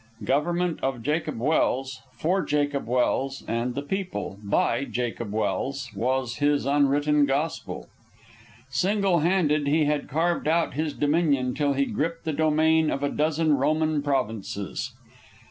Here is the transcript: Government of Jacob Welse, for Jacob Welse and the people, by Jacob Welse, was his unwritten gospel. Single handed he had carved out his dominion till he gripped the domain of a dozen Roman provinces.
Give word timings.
Government 0.23 0.79
of 0.81 1.03
Jacob 1.03 1.37
Welse, 1.37 2.01
for 2.11 2.41
Jacob 2.43 2.87
Welse 2.87 3.43
and 3.47 3.75
the 3.75 3.83
people, 3.83 4.39
by 4.41 4.83
Jacob 4.85 5.31
Welse, 5.31 5.93
was 5.95 6.37
his 6.37 6.65
unwritten 6.65 7.27
gospel. 7.27 7.87
Single 8.67 9.19
handed 9.19 9.67
he 9.67 9.85
had 9.85 10.09
carved 10.09 10.47
out 10.47 10.73
his 10.73 10.95
dominion 10.95 11.53
till 11.53 11.73
he 11.73 11.85
gripped 11.85 12.25
the 12.25 12.33
domain 12.33 12.89
of 12.89 13.03
a 13.03 13.09
dozen 13.09 13.53
Roman 13.59 14.01
provinces. 14.01 14.91